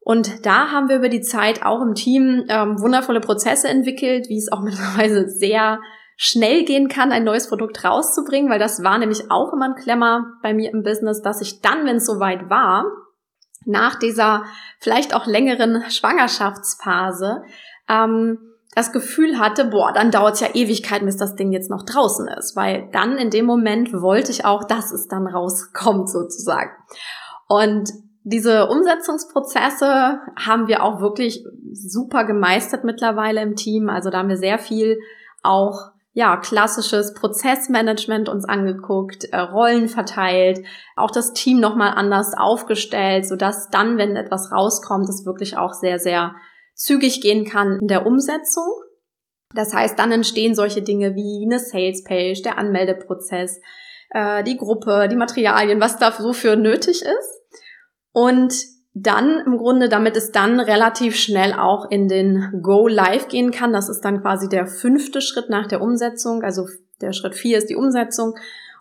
Und 0.00 0.46
da 0.46 0.70
haben 0.70 0.88
wir 0.88 0.96
über 0.96 1.08
die 1.08 1.22
Zeit 1.22 1.64
auch 1.64 1.80
im 1.80 1.94
Team 1.94 2.44
ähm, 2.48 2.80
wundervolle 2.80 3.20
Prozesse 3.20 3.68
entwickelt, 3.68 4.28
wie 4.28 4.38
es 4.38 4.52
auch 4.52 4.60
mittlerweile 4.62 5.28
sehr 5.28 5.80
schnell 6.16 6.64
gehen 6.64 6.88
kann, 6.88 7.12
ein 7.12 7.24
neues 7.24 7.48
Produkt 7.48 7.84
rauszubringen, 7.84 8.50
weil 8.50 8.60
das 8.60 8.84
war 8.84 8.98
nämlich 8.98 9.30
auch 9.30 9.52
immer 9.52 9.70
ein 9.70 9.74
Klemmer 9.74 10.26
bei 10.42 10.54
mir 10.54 10.72
im 10.72 10.82
Business, 10.82 11.22
dass 11.22 11.40
ich 11.40 11.60
dann, 11.60 11.86
wenn 11.86 11.96
es 11.96 12.06
soweit 12.06 12.48
war, 12.48 12.84
nach 13.64 13.98
dieser 13.98 14.44
vielleicht 14.78 15.14
auch 15.14 15.26
längeren 15.26 15.88
Schwangerschaftsphase, 15.90 17.42
ähm, 17.88 18.38
das 18.74 18.92
Gefühl 18.92 19.38
hatte, 19.38 19.66
boah, 19.66 19.92
dann 19.92 20.10
dauert 20.10 20.34
es 20.34 20.40
ja 20.40 20.48
Ewigkeiten, 20.52 21.06
bis 21.06 21.16
das 21.16 21.36
Ding 21.36 21.52
jetzt 21.52 21.70
noch 21.70 21.84
draußen 21.84 22.26
ist, 22.28 22.56
weil 22.56 22.88
dann 22.92 23.16
in 23.16 23.30
dem 23.30 23.46
Moment 23.46 23.92
wollte 23.92 24.32
ich 24.32 24.44
auch, 24.44 24.64
dass 24.64 24.90
es 24.90 25.06
dann 25.06 25.26
rauskommt 25.26 26.10
sozusagen. 26.10 26.70
Und 27.46 27.90
diese 28.24 28.68
Umsetzungsprozesse 28.68 30.18
haben 30.36 30.66
wir 30.66 30.82
auch 30.82 31.00
wirklich 31.00 31.44
super 31.72 32.24
gemeistert 32.24 32.82
mittlerweile 32.82 33.42
im 33.42 33.54
Team. 33.54 33.88
Also 33.88 34.10
da 34.10 34.18
haben 34.18 34.30
wir 34.30 34.38
sehr 34.38 34.58
viel 34.58 34.98
auch 35.42 35.90
ja, 36.16 36.36
klassisches 36.36 37.12
Prozessmanagement 37.12 38.28
uns 38.28 38.44
angeguckt, 38.44 39.24
äh, 39.32 39.38
Rollen 39.38 39.88
verteilt, 39.88 40.64
auch 40.94 41.10
das 41.10 41.32
Team 41.32 41.58
nochmal 41.58 41.92
anders 41.96 42.34
aufgestellt, 42.36 43.26
sodass 43.26 43.68
dann, 43.68 43.98
wenn 43.98 44.14
etwas 44.14 44.52
rauskommt, 44.52 45.08
es 45.08 45.26
wirklich 45.26 45.56
auch 45.56 45.74
sehr, 45.74 45.98
sehr 45.98 46.36
zügig 46.74 47.20
gehen 47.20 47.44
kann 47.44 47.80
in 47.80 47.88
der 47.88 48.06
Umsetzung. 48.06 48.68
Das 49.54 49.74
heißt, 49.74 49.98
dann 49.98 50.12
entstehen 50.12 50.54
solche 50.54 50.82
Dinge 50.82 51.16
wie 51.16 51.44
eine 51.44 51.58
Sales 51.58 52.04
Page, 52.04 52.40
der 52.42 52.58
Anmeldeprozess, 52.58 53.60
äh, 54.10 54.44
die 54.44 54.56
Gruppe, 54.56 55.08
die 55.10 55.16
Materialien, 55.16 55.80
was 55.80 55.98
da 55.98 56.12
so 56.12 56.32
für 56.32 56.54
nötig 56.54 57.02
ist. 57.02 57.42
Und 58.12 58.54
dann 58.94 59.40
im 59.44 59.58
Grunde, 59.58 59.88
damit 59.88 60.16
es 60.16 60.30
dann 60.30 60.60
relativ 60.60 61.16
schnell 61.16 61.52
auch 61.52 61.90
in 61.90 62.06
den 62.06 62.60
Go 62.62 62.86
Live 62.86 63.26
gehen 63.26 63.50
kann. 63.50 63.72
Das 63.72 63.88
ist 63.88 64.02
dann 64.02 64.22
quasi 64.22 64.48
der 64.48 64.66
fünfte 64.66 65.20
Schritt 65.20 65.50
nach 65.50 65.66
der 65.66 65.82
Umsetzung. 65.82 66.42
Also 66.42 66.68
der 67.00 67.12
Schritt 67.12 67.34
vier 67.34 67.58
ist 67.58 67.68
die 67.68 67.76
Umsetzung. 67.76 68.34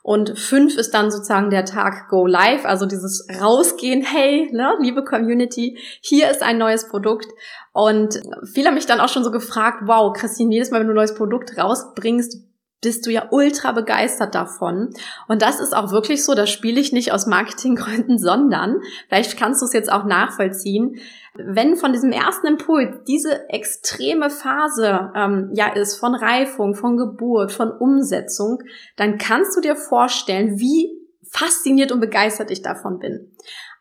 Und 0.04 0.38
fünf 0.38 0.78
ist 0.78 0.94
dann 0.94 1.10
sozusagen 1.10 1.50
der 1.50 1.64
Tag 1.64 2.10
Go 2.10 2.28
Live, 2.28 2.66
also 2.66 2.86
dieses 2.86 3.26
Rausgehen, 3.42 4.04
hey, 4.04 4.50
ne, 4.52 4.76
liebe 4.82 5.04
Community, 5.06 5.80
hier 6.02 6.30
ist 6.30 6.44
ein 6.44 6.58
neues 6.58 6.90
Produkt. 6.90 7.28
Und 7.72 8.20
viele 8.54 8.68
haben 8.68 8.76
mich 8.76 8.86
dann 8.86 9.00
auch 9.00 9.08
schon 9.08 9.24
so 9.24 9.32
gefragt, 9.32 9.84
wow, 9.86 10.12
Christine, 10.14 10.54
jedes 10.54 10.72
Mal, 10.72 10.82
wenn 10.82 10.88
du 10.88 10.94
ein 10.94 10.98
neues 10.98 11.16
Produkt 11.16 11.58
rausbringst, 11.58 12.44
bist 12.84 13.06
du 13.06 13.10
ja 13.10 13.28
ultra 13.32 13.72
begeistert 13.72 14.36
davon. 14.36 14.94
Und 15.28 15.42
das 15.42 15.60
ist 15.60 15.76
auch 15.76 15.92
wirklich 15.92 16.24
so, 16.24 16.36
das 16.36 16.50
spiele 16.50 16.80
ich 16.80 16.94
nicht 16.94 17.12
aus 17.12 17.26
Marketinggründen, 17.26 18.18
sondern, 18.20 18.82
vielleicht 19.08 19.38
kannst 19.38 19.62
du 19.62 19.66
es 19.66 19.74
jetzt 19.74 19.92
auch 19.92 20.06
nachvollziehen, 20.06 21.00
wenn 21.36 21.76
von 21.76 21.94
diesem 21.94 22.12
ersten 22.12 22.46
Impuls 22.46 22.96
diese 23.08 23.50
extreme 23.50 24.30
Phase 24.30 25.12
ähm, 25.16 25.50
ja 25.54 25.74
ist 25.74 25.96
von 25.96 26.14
Reifung, 26.14 26.76
von 26.76 26.96
Geburt, 26.96 27.52
von 27.52 27.72
Umsetzung, 27.72 28.60
dann 28.98 29.18
kannst 29.18 29.58
du 29.58 29.62
dir 29.62 29.76
vorstellen, 29.76 30.60
wie 30.60 30.92
fasziniert 31.32 31.92
und 31.92 32.00
begeistert 32.00 32.52
ich 32.52 32.62
davon 32.62 33.00
bin. 33.00 33.32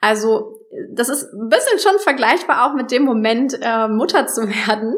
Also 0.00 0.61
das 0.90 1.10
ist 1.10 1.32
ein 1.34 1.48
bisschen 1.50 1.78
schon 1.78 1.98
vergleichbar 1.98 2.66
auch 2.66 2.74
mit 2.74 2.90
dem 2.90 3.04
Moment, 3.04 3.58
äh, 3.60 3.88
Mutter 3.88 4.26
zu 4.26 4.42
werden, 4.66 4.94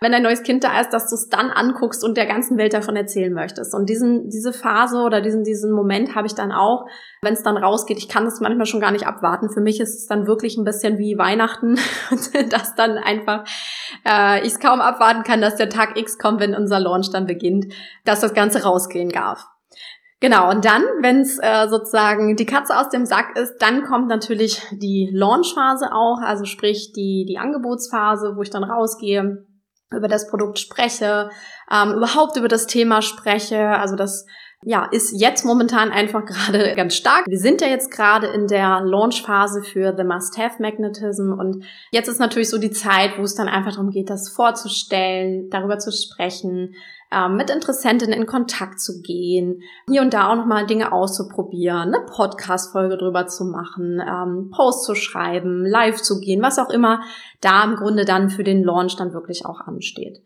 wenn 0.00 0.14
ein 0.14 0.22
neues 0.22 0.42
Kind 0.42 0.64
da 0.64 0.80
ist, 0.80 0.90
dass 0.90 1.08
du 1.10 1.16
es 1.16 1.28
dann 1.28 1.50
anguckst 1.50 2.02
und 2.02 2.16
der 2.16 2.26
ganzen 2.26 2.56
Welt 2.56 2.72
davon 2.72 2.96
erzählen 2.96 3.32
möchtest. 3.32 3.74
Und 3.74 3.90
diesen, 3.90 4.30
diese 4.30 4.52
Phase 4.52 4.98
oder 5.02 5.20
diesen, 5.20 5.44
diesen 5.44 5.72
Moment 5.72 6.14
habe 6.14 6.26
ich 6.26 6.34
dann 6.34 6.50
auch, 6.50 6.86
wenn 7.20 7.34
es 7.34 7.42
dann 7.42 7.58
rausgeht. 7.58 7.98
Ich 7.98 8.08
kann 8.08 8.24
das 8.24 8.40
manchmal 8.40 8.66
schon 8.66 8.80
gar 8.80 8.90
nicht 8.90 9.06
abwarten. 9.06 9.50
Für 9.50 9.60
mich 9.60 9.80
ist 9.80 9.98
es 9.98 10.06
dann 10.06 10.26
wirklich 10.26 10.56
ein 10.56 10.64
bisschen 10.64 10.98
wie 10.98 11.18
Weihnachten, 11.18 11.78
dass 12.50 12.74
dann 12.74 12.96
einfach 12.96 13.44
äh, 14.06 14.40
ich 14.40 14.54
es 14.54 14.60
kaum 14.60 14.80
abwarten 14.80 15.24
kann, 15.24 15.42
dass 15.42 15.56
der 15.56 15.68
Tag 15.68 15.98
X 15.98 16.18
kommt, 16.18 16.40
wenn 16.40 16.54
unser 16.54 16.80
Launch 16.80 17.10
dann 17.10 17.26
beginnt, 17.26 17.72
dass 18.04 18.20
das 18.20 18.32
Ganze 18.32 18.62
rausgehen 18.62 19.10
darf. 19.10 19.46
Genau, 20.20 20.50
und 20.50 20.64
dann, 20.64 20.82
wenn 21.00 21.20
es 21.20 21.38
äh, 21.40 21.68
sozusagen 21.68 22.34
die 22.34 22.46
Katze 22.46 22.76
aus 22.76 22.88
dem 22.88 23.06
Sack 23.06 23.36
ist, 23.38 23.58
dann 23.60 23.84
kommt 23.84 24.08
natürlich 24.08 24.60
die 24.72 25.10
Launchphase 25.12 25.92
auch, 25.92 26.18
also 26.20 26.44
sprich 26.44 26.92
die, 26.92 27.24
die 27.28 27.38
Angebotsphase, 27.38 28.32
wo 28.36 28.42
ich 28.42 28.50
dann 28.50 28.64
rausgehe, 28.64 29.46
über 29.90 30.08
das 30.08 30.28
Produkt 30.28 30.58
spreche, 30.58 31.30
ähm, 31.70 31.94
überhaupt 31.94 32.36
über 32.36 32.48
das 32.48 32.66
Thema 32.66 33.00
spreche. 33.00 33.68
Also 33.68 33.96
das 33.96 34.26
ja, 34.62 34.86
ist 34.90 35.12
jetzt 35.18 35.44
momentan 35.44 35.90
einfach 35.92 36.24
gerade 36.26 36.74
ganz 36.74 36.94
stark. 36.94 37.24
Wir 37.26 37.38
sind 37.38 37.60
ja 37.60 37.68
jetzt 37.68 37.90
gerade 37.90 38.26
in 38.26 38.48
der 38.48 38.80
Launchphase 38.80 39.62
für 39.62 39.94
The 39.96 40.04
Must-Have 40.04 40.60
Magnetism 40.60 41.32
und 41.32 41.64
jetzt 41.92 42.08
ist 42.08 42.18
natürlich 42.18 42.50
so 42.50 42.58
die 42.58 42.72
Zeit, 42.72 43.18
wo 43.18 43.22
es 43.22 43.34
dann 43.34 43.48
einfach 43.48 43.72
darum 43.72 43.90
geht, 43.90 44.10
das 44.10 44.30
vorzustellen, 44.30 45.48
darüber 45.50 45.78
zu 45.78 45.92
sprechen, 45.92 46.74
ähm, 47.10 47.36
mit 47.36 47.50
Interessentinnen 47.50 48.18
in 48.18 48.26
Kontakt 48.26 48.80
zu 48.80 49.00
gehen, 49.02 49.62
hier 49.88 50.02
und 50.02 50.12
da 50.12 50.30
auch 50.30 50.36
nochmal 50.36 50.66
Dinge 50.66 50.92
auszuprobieren, 50.92 51.94
eine 51.94 52.04
Podcast-Folge 52.06 52.98
drüber 52.98 53.26
zu 53.26 53.44
machen, 53.44 54.00
ähm, 54.00 54.50
Post 54.50 54.84
zu 54.84 54.94
schreiben, 54.94 55.64
live 55.64 56.02
zu 56.02 56.20
gehen, 56.20 56.42
was 56.42 56.58
auch 56.58 56.70
immer 56.70 57.00
da 57.40 57.64
im 57.64 57.76
Grunde 57.76 58.04
dann 58.04 58.30
für 58.30 58.44
den 58.44 58.64
Launch 58.64 58.96
dann 58.96 59.12
wirklich 59.12 59.46
auch 59.46 59.60
ansteht. 59.60 60.22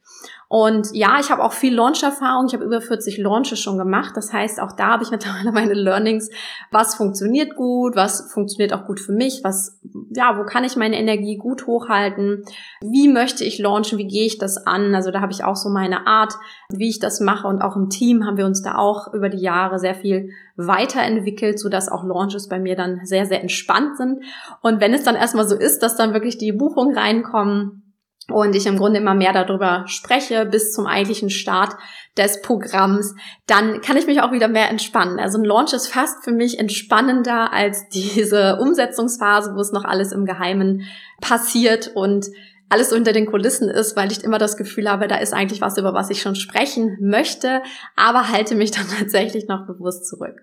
Und 0.49 0.89
ja, 0.93 1.19
ich 1.19 1.31
habe 1.31 1.43
auch 1.43 1.55
viel 1.55 1.75
Launch-Erfahrung. 1.75 2.45
Ich 2.47 2.53
habe 2.53 2.65
über 2.65 2.83
40 2.83 3.17
Launches 3.17 3.59
schon 3.59 3.79
gemacht. 3.79 4.13
Das 4.17 4.35
heißt, 4.35 4.61
auch 4.61 4.73
da 4.73 4.89
habe 4.89 5.03
ich 5.03 5.11
mittlerweile 5.11 5.51
meine 5.51 5.73
Learnings. 5.73 6.29
Was 6.71 6.95
funktioniert 6.95 7.57
gut? 7.57 7.97
Was 7.97 8.31
funktioniert 8.31 8.75
auch 8.75 8.87
gut 8.87 9.01
für 9.01 9.13
mich? 9.13 9.41
Was, 9.45 9.81
ja, 10.11 10.39
wo 10.39 10.45
kann 10.45 10.65
ich 10.65 10.77
meine 10.77 10.99
Energie 10.99 11.39
gut 11.39 11.67
hochhalten? 11.67 12.45
Wie 12.83 13.09
möchte 13.09 13.45
ich 13.45 13.59
launchen? 13.61 13.97
Wie 13.97 14.07
gehe 14.07 14.27
ich 14.27 14.37
das 14.37 14.67
an? 14.67 14.95
Also 14.95 15.11
da 15.11 15.23
habe 15.23 15.33
ich 15.33 15.43
auch 15.43 15.57
so 15.57 15.71
meine 15.71 16.07
Art, 16.07 16.35
wie 16.79 16.89
ich 16.89 16.99
das 16.99 17.21
mache. 17.21 17.47
Und 17.47 17.63
auch 17.63 17.77
im 17.77 17.89
Team 17.89 18.25
haben 18.25 18.37
wir 18.37 18.47
uns 18.47 18.63
da 18.63 18.77
auch 18.77 19.13
über 19.13 19.29
die 19.29 19.41
Jahre 19.41 19.79
sehr 19.79 19.95
viel 19.95 20.31
weiterentwickelt, 20.57 21.59
sodass 21.59 21.91
auch 21.91 22.05
Launches 22.05 22.49
bei 22.49 22.59
mir 22.59 22.77
dann 22.77 23.01
sehr, 23.05 23.27
sehr 23.27 23.41
entspannt 23.41 23.97
sind. 23.97 24.25
Und 24.61 24.81
wenn 24.81 24.95
es 24.95 25.05
dann 25.05 25.17
erstmal 25.17 25.49
so 25.49 25.57
ist, 25.57 25.83
dass 25.83 25.97
dann 25.97 26.13
wirklich 26.13 26.39
die 26.39 26.53
Buchungen 26.53 26.97
reinkommen, 26.97 27.83
und 28.29 28.55
ich 28.55 28.67
im 28.67 28.79
Grunde 28.79 29.01
immer 29.01 29.15
mehr 29.15 29.33
darüber 29.33 29.85
spreche 29.87 30.47
bis 30.47 30.73
zum 30.73 30.87
eigentlichen 30.87 31.31
Start 31.31 31.77
des 32.17 32.41
Programms, 32.41 33.15
dann 33.47 33.81
kann 33.81 33.97
ich 33.97 34.07
mich 34.07 34.21
auch 34.21 34.33
wieder 34.33 34.49
mehr 34.49 34.71
entspannen. 34.71 35.19
Also 35.19 35.39
ein 35.39 35.45
Launch 35.45 35.73
ist 35.73 35.89
fast 35.89 36.23
für 36.23 36.33
mich 36.33 36.59
entspannender 36.59 37.53
als 37.53 37.89
diese 37.93 38.59
Umsetzungsphase, 38.61 39.55
wo 39.55 39.61
es 39.61 39.73
noch 39.73 39.85
alles 39.85 40.13
im 40.13 40.25
Geheimen 40.25 40.83
passiert 41.21 41.91
und 41.95 42.27
alles 42.73 42.91
unter 42.91 43.13
den 43.13 43.27
Kulissen 43.27 43.69
ist, 43.69 43.97
weil 43.97 44.11
ich 44.11 44.25
immer 44.25 44.39
das 44.39 44.57
Gefühl 44.57 44.91
habe, 44.91 45.07
da 45.07 45.17
ist 45.17 45.35
eigentlich 45.35 45.61
was, 45.61 45.77
über 45.77 45.93
was 45.93 46.09
ich 46.09 46.23
schon 46.23 46.37
sprechen 46.37 46.97
möchte, 47.03 47.63
aber 47.97 48.31
halte 48.31 48.55
mich 48.55 48.71
dann 48.73 48.87
tatsächlich 48.99 49.47
noch 49.47 49.67
bewusst 49.67 50.09
zurück. 50.09 50.37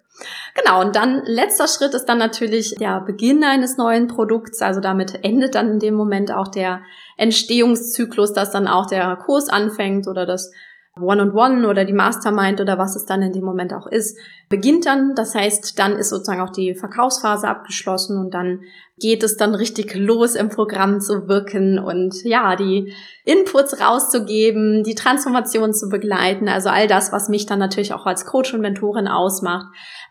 Genau, 0.54 0.82
und 0.82 0.96
dann 0.96 1.24
letzter 1.26 1.68
Schritt 1.68 1.96
ist 1.96 2.06
dann 2.06 2.20
natürlich 2.20 2.76
der 2.76 3.02
Beginn 3.02 3.44
eines 3.44 3.78
neuen 3.78 4.08
Produkts. 4.08 4.62
Also 4.62 4.80
damit 4.80 5.24
endet 5.24 5.56
dann 5.56 5.72
in 5.72 5.80
dem 5.80 5.96
Moment 5.96 6.32
auch 6.32 6.50
der 6.50 6.82
Entstehungszyklus, 7.18 8.34
dass 8.34 8.52
dann 8.52 8.68
auch 8.68 8.86
der 8.86 9.16
Kurs 9.16 9.50
anfängt 9.50 10.08
oder 10.08 10.28
das 10.28 10.52
One-on-One 11.02 11.68
oder 11.68 11.86
die 11.86 11.94
Mastermind 11.94 12.62
oder 12.62 12.78
was 12.78 12.96
es 12.96 13.06
dann 13.06 13.22
in 13.22 13.34
dem 13.34 13.44
Moment 13.44 13.74
auch 13.74 13.88
ist, 13.88 14.18
beginnt 14.50 14.86
dann. 14.86 15.16
Das 15.16 15.34
heißt, 15.34 15.80
dann 15.80 15.94
ist 15.94 16.10
sozusagen 16.10 16.42
auch 16.42 16.52
die 16.52 16.76
Verkaufsphase 16.76 17.48
abgeschlossen 17.48 18.18
und 18.18 18.34
dann 18.34 18.62
geht 19.00 19.24
es 19.24 19.38
dann 19.38 19.56
richtig 19.56 19.96
los 19.96 20.36
im 20.36 20.50
Programm 20.50 21.02
zu 21.02 21.28
wirken 21.28 21.80
und 21.80 22.24
ja, 22.24 22.56
die 22.56 22.94
Inputs 23.30 23.80
rauszugeben, 23.80 24.84
die 24.84 24.96
Transformation 24.96 25.72
zu 25.72 25.88
begleiten. 25.88 26.50
Also 26.50 26.70
all 26.70 26.88
das, 26.88 27.12
was 27.12 27.30
mich 27.30 27.46
dann 27.46 27.60
natürlich 27.60 27.94
auch 27.94 28.08
als 28.08 28.26
Coach 28.26 28.56
und 28.56 28.62
Mentorin 28.62 29.08
ausmacht. 29.08 29.68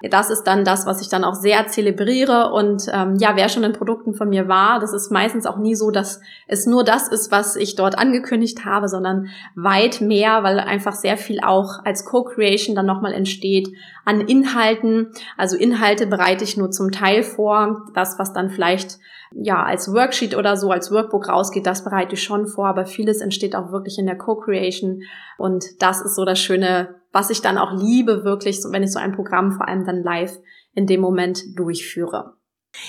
Das 0.08 0.30
ist 0.30 0.44
dann 0.44 0.64
das, 0.64 0.86
was 0.86 1.00
ich 1.00 1.08
dann 1.08 1.24
auch 1.24 1.34
sehr 1.34 1.66
zelebriere. 1.66 2.52
Und 2.52 2.86
ähm, 2.92 3.16
ja, 3.18 3.34
wer 3.34 3.48
schon 3.48 3.64
in 3.64 3.72
Produkten 3.72 4.14
von 4.14 4.28
mir 4.28 4.46
war, 4.46 4.78
das 4.78 4.92
ist 4.92 5.10
meistens 5.10 5.46
auch 5.46 5.56
nie 5.56 5.74
so, 5.74 5.90
dass 5.90 6.20
es 6.46 6.66
nur 6.66 6.84
das 6.84 7.08
ist, 7.08 7.32
was 7.32 7.56
ich 7.56 7.74
dort 7.74 7.98
angekündigt 7.98 8.64
habe, 8.64 8.88
sondern 8.88 9.26
weit 9.56 10.00
mehr, 10.00 10.44
weil 10.44 10.60
einfach 10.60 10.94
sehr 10.94 11.16
viel 11.16 11.40
auch 11.40 11.84
als 11.84 12.04
Co-Creation 12.04 12.76
dann 12.76 12.86
nochmal 12.86 13.14
entsteht 13.14 13.68
an 14.04 14.20
Inhalten. 14.20 15.08
Also 15.36 15.56
Inhalte 15.56 16.06
bereite 16.06 16.44
ich 16.44 16.56
nur 16.56 16.70
zum 16.70 16.92
Teil 16.92 17.24
vor. 17.24 17.88
Das, 17.94 18.18
was 18.20 18.32
dann 18.32 18.50
vielleicht 18.50 18.77
ja 19.32 19.62
als 19.62 19.92
Worksheet 19.92 20.36
oder 20.36 20.56
so 20.56 20.70
als 20.70 20.90
Workbook 20.90 21.28
rausgeht, 21.28 21.66
das 21.66 21.84
bereite 21.84 22.14
ich 22.14 22.22
schon 22.22 22.46
vor, 22.46 22.66
aber 22.66 22.86
vieles 22.86 23.20
entsteht 23.20 23.54
auch 23.54 23.72
wirklich 23.72 23.98
in 23.98 24.06
der 24.06 24.18
Co-Creation 24.18 25.02
und 25.36 25.64
das 25.80 26.00
ist 26.00 26.14
so 26.16 26.24
das 26.24 26.38
Schöne, 26.38 26.96
was 27.12 27.30
ich 27.30 27.40
dann 27.40 27.58
auch 27.58 27.72
liebe, 27.72 28.24
wirklich, 28.24 28.60
wenn 28.70 28.82
ich 28.82 28.92
so 28.92 28.98
ein 28.98 29.14
Programm 29.14 29.52
vor 29.52 29.68
allem 29.68 29.84
dann 29.84 30.02
live 30.02 30.38
in 30.74 30.86
dem 30.86 31.00
Moment 31.00 31.40
durchführe. 31.56 32.38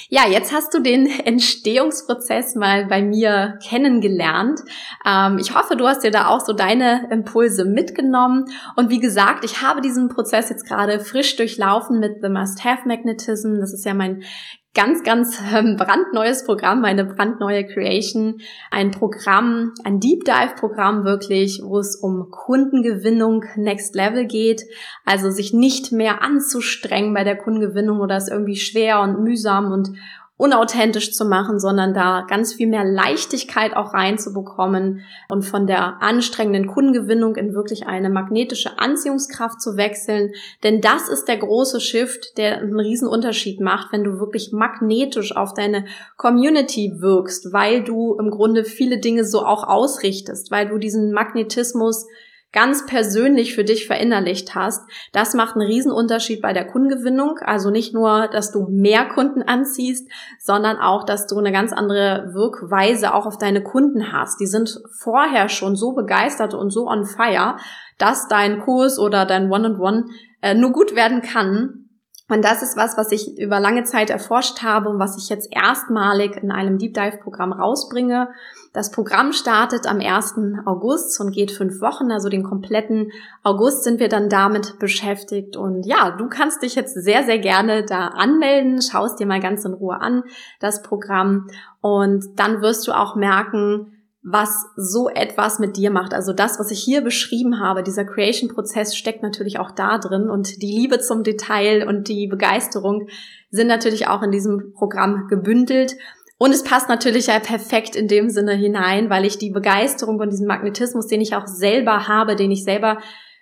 Ja, 0.10 0.28
jetzt 0.28 0.54
hast 0.54 0.74
du 0.74 0.80
den 0.80 1.08
Entstehungsprozess 1.26 2.56
mal 2.56 2.86
bei 2.86 3.02
mir 3.02 3.58
kennengelernt. 3.68 4.60
Ähm, 5.06 5.38
ich 5.40 5.56
hoffe, 5.56 5.76
du 5.76 5.88
hast 5.88 6.04
dir 6.04 6.12
da 6.12 6.28
auch 6.28 6.42
so 6.42 6.54
deine 6.54 7.08
Impulse 7.12 7.66
mitgenommen. 7.66 8.46
Und 8.76 8.90
wie 8.90 9.00
gesagt, 9.00 9.44
ich 9.44 9.62
habe 9.62 9.82
diesen 9.82 10.10
Prozess 10.10 10.50
jetzt 10.50 10.68
gerade 10.68 11.00
frisch 11.00 11.36
durchlaufen 11.36 12.00
mit 12.00 12.22
The 12.22 12.30
Must-Have 12.30 12.88
Magnetism. 12.88 13.60
Das 13.60 13.74
ist 13.74 13.86
ja 13.86 13.94
mein 13.94 14.24
ganz, 14.74 15.04
ganz 15.04 15.40
ähm, 15.54 15.76
brandneues 15.78 16.46
Programm, 16.46 16.86
eine 16.86 17.06
brandneue 17.06 17.66
Creation, 17.66 18.42
ein 18.72 18.92
Programm, 18.92 19.74
ein 19.84 20.00
Deep 20.00 20.26
Dive 20.26 20.56
Programm 20.60 21.04
wirklich, 21.06 21.62
wo 21.64 21.80
es 21.80 21.96
um 21.96 22.30
Kundengewinnung 22.30 23.46
Next 23.56 23.96
Level 23.96 24.26
geht, 24.26 24.64
also 25.06 25.32
sich 25.32 25.54
nicht 25.54 25.92
mehr 25.92 26.22
anzustrengen 26.22 27.14
bei 27.14 27.24
der 27.24 27.38
Kundengewinnung 27.38 28.00
oder 28.00 28.18
es 28.18 28.30
irgendwie 28.30 28.58
schwer 28.58 29.02
und 29.02 29.24
mühsam 29.24 29.72
und 29.72 29.92
unauthentisch 30.40 31.12
zu 31.12 31.26
machen, 31.26 31.60
sondern 31.60 31.94
da 31.94 32.26
ganz 32.26 32.54
viel 32.54 32.68
mehr 32.68 32.86
Leichtigkeit 32.86 33.76
auch 33.76 33.94
reinzubekommen 33.94 35.02
und 35.30 35.44
von 35.44 35.68
der 35.68 36.02
anstrengenden 36.02 36.66
Kundengewinnung 36.66 37.36
in 37.36 37.54
wirklich 37.54 37.88
eine 37.88 38.10
magnetische 38.10 38.80
Anziehungskraft 38.80 39.62
zu 39.62 39.76
wechseln. 39.76 40.32
Denn 40.64 40.80
das 40.80 41.10
ist 41.10 41.26
der 41.28 41.36
große 41.36 41.82
Shift, 41.82 42.38
der 42.38 42.60
einen 42.60 42.80
riesen 42.80 43.10
Unterschied 43.10 43.60
macht, 43.60 43.92
wenn 43.92 44.06
du 44.06 44.18
wirklich 44.22 44.54
magnetisch 44.54 45.36
auf 45.36 45.54
deine 45.54 45.84
Community 46.16 46.94
wirkst, 47.00 47.52
weil 47.52 47.84
du 47.84 48.16
im 48.18 48.30
Grunde 48.30 48.64
viele 48.64 49.00
Dinge 49.00 49.26
so 49.26 49.46
auch 49.46 49.66
ausrichtest, 49.66 50.52
weil 50.52 50.70
du 50.70 50.78
diesen 50.78 51.12
Magnetismus 51.12 52.08
ganz 52.52 52.86
persönlich 52.86 53.54
für 53.54 53.64
dich 53.64 53.86
verinnerlicht 53.86 54.56
hast, 54.56 54.82
das 55.12 55.34
macht 55.34 55.56
einen 55.56 55.68
Riesenunterschied 55.68 56.42
bei 56.42 56.54
der 56.54 56.66
Kundengewinnung. 56.66 57.38
Also 57.40 57.70
nicht 57.70 57.94
nur, 57.94 58.28
dass 58.28 58.52
du 58.52 58.68
mehr 58.70 59.06
Kunden 59.06 59.44
anziehst, 59.44 60.10
sondern 60.40 60.78
auch, 60.78 61.06
dass 61.06 61.28
du 61.28 61.38
eine 61.38 61.52
ganz 61.52 61.74
andere 61.74 62.32
Wirkweise 62.34 63.14
auch 63.14 63.26
auf 63.26 63.38
deine 63.38 63.62
Kunden 63.62 64.12
hast. 64.12 64.40
Die 64.40 64.48
sind 64.48 64.82
vorher 64.98 65.50
schon 65.50 65.76
so 65.76 65.94
begeistert 65.94 66.54
und 66.54 66.72
so 66.72 66.88
on 66.88 67.06
fire, 67.06 67.58
dass 67.98 68.28
dein 68.28 68.60
Kurs 68.60 68.98
oder 68.98 69.26
dein 69.26 69.52
One-on-One 69.52 69.78
-on 69.78 70.04
-One, 70.04 70.12
äh, 70.42 70.56
nur 70.56 70.72
gut 70.72 70.96
werden 70.96 71.22
kann, 71.22 71.90
und 72.30 72.46
das 72.46 72.62
ist 72.62 72.78
was, 72.78 72.96
was 72.96 73.12
ich 73.12 73.40
über 73.40 73.60
lange 73.60 73.84
Zeit 73.84 74.12
erforscht 74.12 74.62
habe 74.62 74.90
und 74.90 75.00
was 75.00 75.18
ich 75.18 75.30
jetzt 75.30 75.50
erstmalig 75.52 76.38
in 76.38 76.52
einem 76.52 76.78
Deep 76.78 76.94
Dive 76.94 77.18
Programm 77.18 77.52
rausbringe. 77.52 78.30
Das 78.72 78.92
Programm 78.92 79.34
startet 79.34 79.88
am 79.88 80.00
1. 80.00 80.36
August 80.66 81.20
und 81.20 81.32
geht 81.32 81.52
fünf 81.52 81.82
Wochen, 81.82 82.12
also 82.12 82.30
den 82.30 82.44
kompletten 82.44 83.12
August 83.44 83.84
sind 83.84 84.00
wir 84.00 84.10
dann 84.10 84.30
damit 84.30 84.78
beschäftigt. 84.78 85.58
Und 85.58 85.88
ja, 85.88 86.12
du 86.12 86.28
kannst 86.30 86.62
dich 86.62 86.76
jetzt 86.76 86.94
sehr, 86.94 87.24
sehr 87.24 87.40
gerne 87.40 87.84
da 87.84 88.10
anmelden, 88.10 88.82
schaust 88.82 89.20
dir 89.20 89.26
mal 89.26 89.40
ganz 89.40 89.66
in 89.66 89.74
Ruhe 89.74 90.00
an, 90.00 90.24
das 90.60 90.84
Programm. 90.84 91.48
Und 91.82 92.26
dann 92.36 92.62
wirst 92.62 92.88
du 92.88 92.92
auch 92.92 93.16
merken, 93.16 93.94
was 94.22 94.66
so 94.76 95.10
etwas 95.10 95.60
mit 95.60 95.78
dir 95.78 95.92
macht. 95.92 96.14
Also 96.14 96.34
das, 96.34 96.60
was 96.60 96.72
ich 96.72 96.80
hier 96.80 97.02
beschrieben 97.02 97.60
habe, 97.60 97.84
dieser 97.84 98.04
Creation-Prozess 98.04 98.96
steckt 98.96 99.24
natürlich 99.24 99.60
auch 99.60 99.72
da 99.72 99.98
drin 99.98 100.30
und 100.30 100.62
die 100.62 100.68
Liebe 100.68 101.00
zum 101.00 101.24
Detail 101.24 101.88
und 101.88 102.10
die 102.10 102.28
Begeisterung 102.28 103.08
sind 103.50 103.68
natürlich 103.68 104.08
auch 104.08 104.22
in 104.22 104.32
diesem 104.32 104.74
Programm 104.74 105.28
gebündelt. 105.30 105.96
Und 106.40 106.52
es 106.52 106.64
passt 106.64 106.88
natürlich 106.88 107.28
ja 107.28 107.38
perfekt 107.40 107.98
in 107.98 108.08
dem 108.08 108.30
Sinne 108.30 108.54
hinein, 108.54 109.10
weil 109.10 109.26
ich 109.26 109.38
die 109.38 109.52
Begeisterung 109.52 110.20
und 110.20 110.32
diesen 110.32 110.48
Magnetismus, 110.48 111.08
den 111.08 111.20
ich 111.20 111.36
auch 111.36 111.48
selber 111.48 112.08
habe, 112.08 112.38
den 112.38 112.50
ich 112.50 112.64
selber 112.64 113.00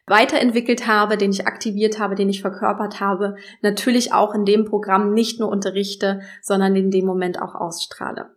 weiterentwickelt 0.07 0.87
habe, 0.87 1.15
den 1.15 1.29
ich 1.31 1.45
aktiviert 1.45 1.99
habe, 1.99 2.15
den 2.15 2.27
ich 2.27 2.41
verkörpert 2.41 2.99
habe, 2.99 3.35
natürlich 3.61 4.13
auch 4.13 4.33
in 4.33 4.45
dem 4.45 4.65
Programm 4.65 5.13
nicht 5.13 5.39
nur 5.39 5.49
unterrichte, 5.49 6.21
sondern 6.41 6.75
in 6.75 6.89
dem 6.89 7.05
Moment 7.05 7.39
auch 7.39 7.53
ausstrahle. 7.53 8.31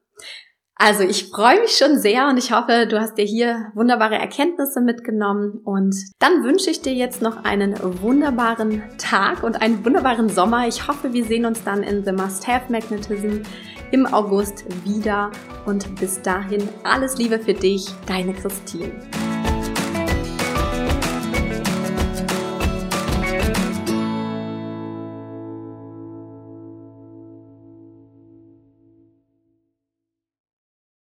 Also 0.75 1.05
ich 1.05 1.29
freue 1.29 1.61
mich 1.61 1.77
schon 1.77 1.99
sehr 1.99 2.29
und 2.29 2.39
ich 2.39 2.53
hoffe, 2.53 2.87
du 2.87 2.99
hast 2.99 3.17
dir 3.17 3.25
hier 3.25 3.71
wunderbare 3.75 4.17
Erkenntnisse 4.17 4.81
mitgenommen 4.81 5.61
und 5.63 5.95
dann 6.19 6.43
wünsche 6.43 6.71
ich 6.71 6.81
dir 6.81 6.95
jetzt 6.95 7.23
noch 7.23 7.45
einen 7.45 7.77
wunderbaren 8.03 8.83
Tag 8.97 9.43
und 9.43 9.61
einen 9.61 9.85
wunderbaren 9.85 10.31
Sommer. 10.31 10.67
Ich 10.69 10.89
hoffe, 10.89 11.13
wir 11.13 11.25
sehen 11.25 11.45
uns 11.45 11.63
dann 11.65 11.83
in 11.83 12.05
The 12.05 12.13
Must 12.13 12.49
Have 12.49 12.73
Magnetism 12.73 13.43
im 13.93 14.07
August 14.07 14.65
wieder 14.85 15.31
und 15.67 15.95
bis 16.01 16.21
dahin 16.23 16.69
alles 16.85 17.19
Liebe 17.19 17.39
für 17.39 17.55
dich, 17.55 17.87
deine 18.07 18.33
Christine. 18.35 18.93